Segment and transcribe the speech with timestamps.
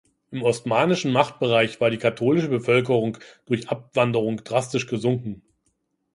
[0.31, 5.43] Im osmanischen Machtbereich war die katholische Bevölkerung durch Abwanderung drastisch gesunken.